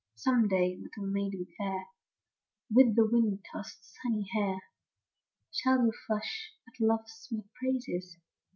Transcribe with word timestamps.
m. 0.17 0.17
Some 0.17 0.47
day, 0.47 0.79
little 0.81 1.05
maiden 1.05 1.45
fair, 1.59 1.85
With 2.73 2.95
the 2.95 3.05
wind 3.05 3.45
tossed, 3.51 3.95
sunny 4.01 4.27
hair. 4.33 4.57
Shall 5.51 5.85
you 5.85 5.91
flush 6.07 6.53
at 6.67 6.73
love's 6.83 7.13
sweet 7.13 7.45
praises. 7.53 8.17